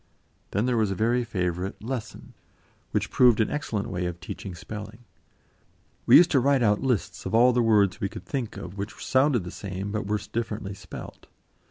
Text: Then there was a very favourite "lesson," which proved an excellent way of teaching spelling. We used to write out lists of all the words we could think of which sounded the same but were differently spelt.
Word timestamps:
Then 0.49 0.65
there 0.65 0.77
was 0.77 0.89
a 0.89 0.95
very 0.95 1.23
favourite 1.23 1.79
"lesson," 1.83 2.33
which 2.89 3.11
proved 3.11 3.39
an 3.39 3.51
excellent 3.51 3.87
way 3.87 4.07
of 4.07 4.19
teaching 4.19 4.55
spelling. 4.55 5.05
We 6.07 6.17
used 6.17 6.31
to 6.31 6.39
write 6.39 6.63
out 6.63 6.81
lists 6.81 7.27
of 7.27 7.35
all 7.35 7.53
the 7.53 7.61
words 7.61 8.01
we 8.01 8.09
could 8.09 8.25
think 8.25 8.57
of 8.57 8.79
which 8.79 8.95
sounded 9.05 9.43
the 9.43 9.51
same 9.51 9.91
but 9.91 10.07
were 10.07 10.17
differently 10.17 10.73
spelt. 10.73 11.27